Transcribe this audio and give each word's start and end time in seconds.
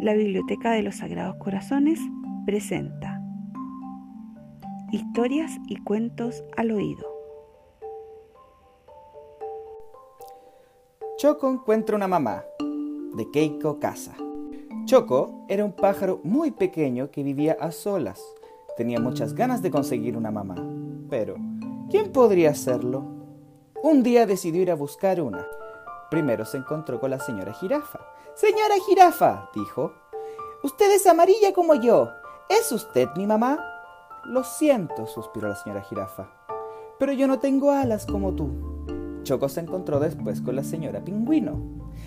la 0.00 0.14
Biblioteca 0.14 0.72
de 0.72 0.82
los 0.82 0.96
Sagrados 0.96 1.36
Corazones 1.36 1.98
presenta 2.44 3.20
Historias 4.92 5.50
y 5.66 5.76
cuentos 5.82 6.44
al 6.56 6.70
oído. 6.70 7.06
Choco 11.18 11.50
encuentra 11.50 11.96
una 11.96 12.06
mamá, 12.06 12.44
de 13.14 13.30
Keiko 13.30 13.80
Casa. 13.80 14.14
Choco 14.84 15.44
era 15.48 15.64
un 15.64 15.72
pájaro 15.72 16.20
muy 16.22 16.50
pequeño 16.50 17.10
que 17.10 17.22
vivía 17.22 17.56
a 17.58 17.72
solas. 17.72 18.22
Tenía 18.76 19.00
muchas 19.00 19.34
ganas 19.34 19.62
de 19.62 19.70
conseguir 19.70 20.16
una 20.16 20.30
mamá, 20.30 20.56
pero 21.08 21.36
¿quién 21.90 22.12
podría 22.12 22.50
hacerlo? 22.50 23.04
Un 23.82 24.02
día 24.02 24.26
decidió 24.26 24.62
ir 24.62 24.70
a 24.70 24.76
buscar 24.76 25.20
una. 25.20 25.44
Primero 26.10 26.44
se 26.44 26.58
encontró 26.58 27.00
con 27.00 27.10
la 27.10 27.18
señora 27.18 27.54
jirafa. 27.54 28.00
Señora 28.36 28.74
jirafa, 28.86 29.48
dijo, 29.54 29.94
usted 30.62 30.94
es 30.94 31.06
amarilla 31.06 31.54
como 31.54 31.74
yo. 31.74 32.10
¿Es 32.50 32.70
usted 32.70 33.08
mi 33.16 33.26
mamá? 33.26 33.58
Lo 34.26 34.44
siento, 34.44 35.06
suspiró 35.06 35.48
la 35.48 35.56
señora 35.56 35.80
jirafa, 35.80 36.28
pero 36.98 37.14
yo 37.14 37.28
no 37.28 37.38
tengo 37.38 37.70
alas 37.70 38.04
como 38.04 38.34
tú. 38.34 38.50
Choco 39.22 39.48
se 39.48 39.60
encontró 39.60 40.00
después 40.00 40.42
con 40.42 40.54
la 40.54 40.64
señora 40.64 41.02
pingüino. 41.02 41.62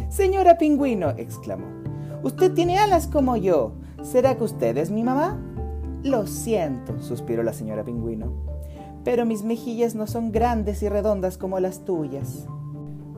Señora 0.10 0.60
pingüino, 0.60 1.10
exclamó, 1.18 1.66
usted 2.22 2.54
tiene 2.54 2.78
alas 2.78 3.08
como 3.08 3.36
yo. 3.36 3.72
¿Será 4.04 4.38
que 4.38 4.44
usted 4.44 4.78
es 4.78 4.92
mi 4.92 5.04
mamá? 5.04 5.42
Lo 6.04 6.28
siento, 6.28 7.00
suspiró 7.00 7.42
la 7.42 7.54
señora 7.54 7.84
pingüino, 7.84 8.32
pero 9.04 9.26
mis 9.26 9.42
mejillas 9.42 9.96
no 9.96 10.06
son 10.06 10.32
grandes 10.32 10.84
y 10.84 10.90
redondas 10.90 11.40
como 11.40 11.60
las 11.60 11.86
tuyas. 11.86 12.46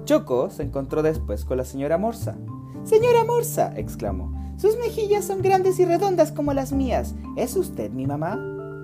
Choco 0.05 0.49
se 0.49 0.63
encontró 0.63 1.03
después 1.03 1.43
con 1.43 1.57
la 1.57 1.66
señora 1.66 1.97
Morsa. 1.97 2.38
Señora 2.83 3.23
Morsa, 3.23 3.73
exclamó, 3.75 4.33
sus 4.57 4.77
mejillas 4.77 5.25
son 5.25 5.41
grandes 5.41 5.79
y 5.79 5.85
redondas 5.85 6.31
como 6.31 6.53
las 6.53 6.71
mías. 6.71 7.15
¿Es 7.35 7.55
usted 7.55 7.91
mi 7.91 8.07
mamá? 8.07 8.35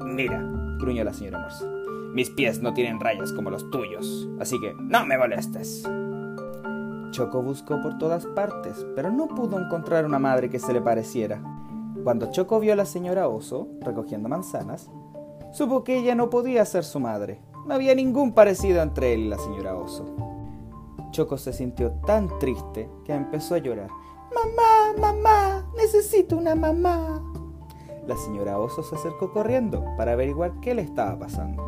Mira, 0.06 0.40
gruñó 0.80 1.04
la 1.04 1.14
señora 1.14 1.40
Morsa, 1.40 1.66
mis 2.14 2.30
pies 2.30 2.62
no 2.62 2.74
tienen 2.74 3.00
rayas 3.00 3.34
como 3.34 3.50
los 3.50 3.70
tuyos, 3.70 4.30
así 4.40 4.60
que 4.60 4.74
no 4.80 5.06
me 5.06 5.18
molestes. 5.18 5.84
Choco 7.12 7.42
buscó 7.42 7.82
por 7.82 7.98
todas 7.98 8.26
partes, 8.28 8.86
pero 8.96 9.12
no 9.12 9.28
pudo 9.28 9.60
encontrar 9.60 10.06
una 10.06 10.20
madre 10.20 10.50
que 10.50 10.60
se 10.60 10.74
le 10.74 10.82
pareciera. 10.82 11.42
Cuando 12.04 12.32
Choco 12.32 12.60
vio 12.60 12.74
a 12.74 12.76
la 12.76 12.86
señora 12.86 13.28
Oso 13.28 13.68
recogiendo 13.82 14.30
manzanas, 14.30 14.90
supo 15.52 15.84
que 15.84 15.98
ella 15.98 16.16
no 16.16 16.30
podía 16.30 16.64
ser 16.66 16.84
su 16.84 17.00
madre. 17.00 17.42
No 17.66 17.74
había 17.74 17.96
ningún 17.96 18.34
parecido 18.34 18.82
entre 18.82 19.14
él 19.14 19.22
y 19.22 19.30
la 19.30 19.38
señora 19.38 19.76
Oso. 19.76 20.27
Choco 21.18 21.36
se 21.40 21.52
sintió 21.52 21.94
tan 22.06 22.30
triste 22.38 22.88
que 23.04 23.12
empezó 23.12 23.56
a 23.56 23.58
llorar. 23.58 23.90
Mamá, 24.36 24.94
mamá, 25.02 25.66
necesito 25.76 26.38
una 26.38 26.54
mamá. 26.54 27.20
La 28.06 28.16
señora 28.18 28.60
Oso 28.60 28.84
se 28.84 28.94
acercó 28.94 29.34
corriendo 29.34 29.84
para 29.98 30.12
averiguar 30.12 30.60
qué 30.62 30.76
le 30.76 30.84
estaba 30.84 31.18
pasando. 31.18 31.64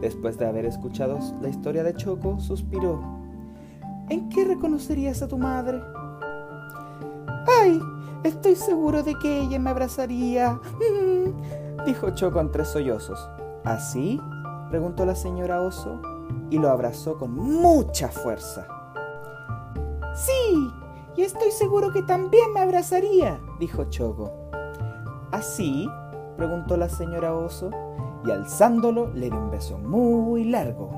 Después 0.00 0.38
de 0.38 0.46
haber 0.46 0.64
escuchado 0.64 1.18
la 1.42 1.50
historia 1.50 1.82
de 1.82 1.96
Choco, 1.96 2.40
suspiró. 2.40 2.98
¿En 4.08 4.30
qué 4.30 4.46
reconocerías 4.46 5.20
a 5.20 5.28
tu 5.28 5.36
madre? 5.36 5.82
¡Ay! 7.60 7.78
Estoy 8.24 8.56
seguro 8.56 9.02
de 9.02 9.16
que 9.16 9.42
ella 9.42 9.58
me 9.58 9.68
abrazaría. 9.68 10.58
dijo 11.84 12.08
Choco 12.14 12.40
entre 12.40 12.64
sollozos. 12.64 13.28
¿Así? 13.66 14.18
preguntó 14.70 15.04
la 15.04 15.14
señora 15.14 15.60
Oso 15.60 16.00
y 16.48 16.56
lo 16.56 16.70
abrazó 16.70 17.18
con 17.18 17.34
mucha 17.34 18.08
fuerza. 18.08 18.77
Y 21.18 21.24
estoy 21.24 21.50
seguro 21.50 21.92
que 21.92 22.02
también 22.02 22.52
me 22.52 22.60
abrazaría, 22.60 23.40
dijo 23.58 23.90
Choco. 23.90 24.30
¿Así? 25.32 25.88
preguntó 26.36 26.76
la 26.76 26.88
señora 26.88 27.34
Oso 27.34 27.70
y 28.24 28.30
alzándolo 28.30 29.12
le 29.12 29.28
dio 29.28 29.36
un 29.36 29.50
beso 29.50 29.78
muy 29.78 30.44
largo. 30.44 30.92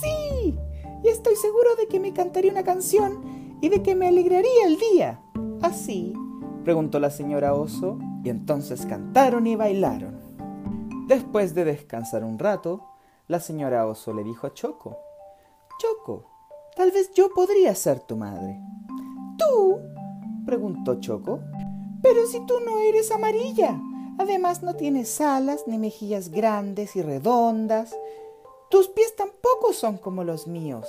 Sí, 0.00 0.58
y 1.04 1.08
estoy 1.08 1.36
seguro 1.36 1.76
de 1.76 1.86
que 1.86 2.00
me 2.00 2.14
cantaría 2.14 2.50
una 2.50 2.64
canción 2.64 3.58
y 3.60 3.68
de 3.68 3.82
que 3.82 3.94
me 3.94 4.08
alegraría 4.08 4.64
el 4.64 4.78
día. 4.78 5.20
¿Así? 5.60 6.14
preguntó 6.64 6.98
la 6.98 7.10
señora 7.10 7.52
Oso 7.52 7.98
y 8.24 8.30
entonces 8.30 8.86
cantaron 8.86 9.46
y 9.46 9.54
bailaron. 9.54 10.18
Después 11.08 11.54
de 11.54 11.66
descansar 11.66 12.24
un 12.24 12.38
rato, 12.38 12.86
la 13.28 13.38
señora 13.38 13.86
Oso 13.86 14.14
le 14.14 14.24
dijo 14.24 14.46
a 14.46 14.54
Choco, 14.54 14.96
Choco, 15.78 16.24
tal 16.74 16.90
vez 16.90 17.12
yo 17.12 17.28
podría 17.34 17.74
ser 17.74 18.00
tu 18.00 18.16
madre. 18.16 18.58
Preguntó 20.46 21.00
Choco. 21.00 21.40
Pero 22.02 22.26
si 22.26 22.44
tú 22.46 22.54
no 22.64 22.78
eres 22.80 23.10
amarilla. 23.10 23.80
Además 24.18 24.62
no 24.62 24.74
tienes 24.74 25.20
alas 25.20 25.64
ni 25.66 25.78
mejillas 25.78 26.30
grandes 26.30 26.96
y 26.96 27.02
redondas. 27.02 27.96
Tus 28.70 28.88
pies 28.88 29.16
tampoco 29.16 29.72
son 29.72 29.96
como 29.96 30.24
los 30.24 30.46
míos. 30.46 30.88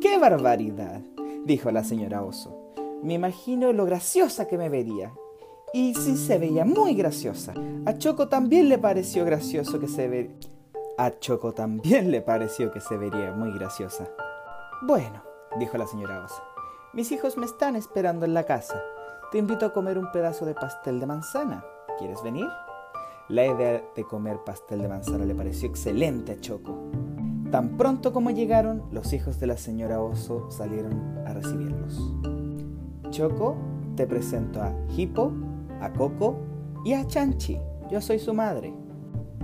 ¡Qué 0.00 0.18
barbaridad! 0.18 1.00
dijo 1.44 1.70
la 1.70 1.84
señora 1.84 2.22
Oso. 2.22 2.72
Me 3.02 3.14
imagino 3.14 3.72
lo 3.72 3.86
graciosa 3.86 4.46
que 4.46 4.58
me 4.58 4.68
vería. 4.68 5.12
Y 5.72 5.94
sí 5.94 6.16
se 6.16 6.38
veía 6.38 6.64
muy 6.64 6.94
graciosa. 6.94 7.54
A 7.86 7.96
Choco 7.96 8.28
también 8.28 8.68
le 8.68 8.78
pareció 8.78 9.24
gracioso 9.24 9.78
que 9.80 9.88
se 9.88 10.08
ve... 10.08 10.30
A 10.98 11.18
Choco 11.18 11.52
también 11.52 12.10
le 12.10 12.20
pareció 12.20 12.70
que 12.70 12.80
se 12.80 12.96
vería 12.96 13.32
muy 13.32 13.52
graciosa. 13.52 14.08
Bueno, 14.82 15.22
dijo 15.58 15.78
la 15.78 15.86
señora 15.86 16.24
Oso. 16.24 16.49
Mis 16.92 17.12
hijos 17.12 17.38
me 17.38 17.46
están 17.46 17.76
esperando 17.76 18.26
en 18.26 18.34
la 18.34 18.42
casa. 18.42 18.82
Te 19.30 19.38
invito 19.38 19.64
a 19.64 19.72
comer 19.72 19.96
un 19.96 20.10
pedazo 20.10 20.44
de 20.44 20.54
pastel 20.54 20.98
de 20.98 21.06
manzana. 21.06 21.64
¿Quieres 22.00 22.20
venir? 22.20 22.48
La 23.28 23.46
idea 23.46 23.80
de 23.94 24.04
comer 24.04 24.38
pastel 24.44 24.82
de 24.82 24.88
manzana 24.88 25.24
le 25.24 25.36
pareció 25.36 25.68
excelente 25.68 26.32
a 26.32 26.40
Choco. 26.40 26.90
Tan 27.52 27.76
pronto 27.76 28.12
como 28.12 28.32
llegaron, 28.32 28.82
los 28.90 29.12
hijos 29.12 29.38
de 29.38 29.46
la 29.46 29.56
señora 29.56 30.00
Oso 30.00 30.50
salieron 30.50 31.16
a 31.28 31.32
recibirlos. 31.32 32.12
Choco, 33.10 33.56
te 33.94 34.08
presento 34.08 34.60
a 34.60 34.74
Hippo, 34.96 35.30
a 35.80 35.92
Coco 35.92 36.40
y 36.84 36.94
a 36.94 37.06
Chanchi. 37.06 37.56
Yo 37.88 38.00
soy 38.00 38.18
su 38.18 38.34
madre. 38.34 38.74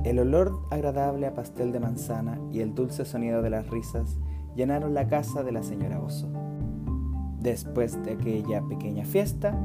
El 0.02 0.18
olor 0.18 0.62
agradable 0.72 1.28
a 1.28 1.34
pastel 1.34 1.70
de 1.70 1.78
manzana 1.78 2.40
y 2.50 2.58
el 2.58 2.74
dulce 2.74 3.04
sonido 3.04 3.40
de 3.40 3.50
las 3.50 3.70
risas 3.70 4.18
llenaron 4.56 4.94
la 4.94 5.06
casa 5.06 5.44
de 5.44 5.52
la 5.52 5.62
señora 5.62 6.00
Oso. 6.00 6.28
Después 7.46 8.02
de 8.02 8.14
aquella 8.14 8.60
pequeña 8.60 9.04
fiesta, 9.04 9.56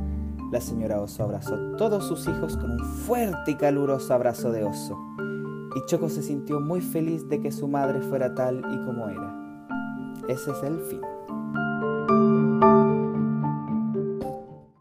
la 0.51 0.61
señora 0.61 1.01
Oso 1.01 1.23
abrazó 1.23 1.55
a 1.55 1.77
todos 1.77 2.07
sus 2.07 2.27
hijos 2.27 2.55
con 2.55 2.69
un 2.69 2.85
fuerte 2.85 3.49
y 3.49 3.55
caluroso 3.55 4.13
abrazo 4.13 4.51
de 4.51 4.63
oso. 4.63 4.99
Y 5.75 5.83
Choco 5.87 6.07
se 6.07 6.21
sintió 6.21 6.59
muy 6.59 6.79
feliz 6.81 7.27
de 7.27 7.41
que 7.41 7.51
su 7.51 7.67
madre 7.67 7.99
fuera 8.01 8.35
tal 8.35 8.57
y 8.57 8.85
como 8.85 9.09
era. 9.09 9.67
Ese 10.27 10.51
es 10.51 10.61
el 10.61 10.79
fin. 10.81 11.01